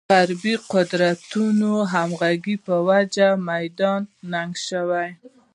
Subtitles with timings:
[0.13, 5.09] غربې قدرتونو همغږۍ په وجه میدان تنګ شوی.